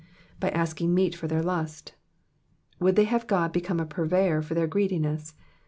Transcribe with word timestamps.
^y 0.41 0.51
asking 0.51 0.95
meat 0.95 1.13
for 1.13 1.27
their 1.27 1.43
lust,'*^ 1.43 1.93
Would 2.79 2.95
they 2.95 3.03
have 3.03 3.27
God 3.27 3.51
become 3.51 3.77
purveyor 3.87 4.41
for 4.41 4.55
their 4.55 4.65
greediness? 4.65 5.35